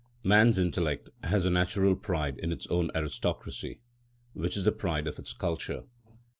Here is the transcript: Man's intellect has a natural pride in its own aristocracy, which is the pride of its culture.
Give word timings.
Man's 0.23 0.57
intellect 0.57 1.11
has 1.25 1.45
a 1.45 1.51
natural 1.51 1.95
pride 1.95 2.39
in 2.39 2.51
its 2.51 2.65
own 2.71 2.89
aristocracy, 2.95 3.81
which 4.33 4.57
is 4.57 4.63
the 4.65 4.71
pride 4.71 5.05
of 5.05 5.19
its 5.19 5.31
culture. 5.31 5.83